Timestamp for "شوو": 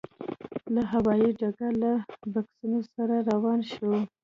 3.71-3.95